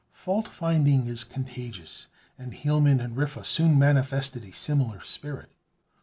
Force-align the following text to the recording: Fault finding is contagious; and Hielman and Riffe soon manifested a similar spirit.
Fault 0.13 0.47
finding 0.47 1.05
is 1.05 1.23
contagious; 1.23 2.07
and 2.35 2.53
Hielman 2.53 2.99
and 2.99 3.15
Riffe 3.15 3.45
soon 3.45 3.77
manifested 3.77 4.43
a 4.43 4.51
similar 4.51 4.99
spirit. 5.01 5.51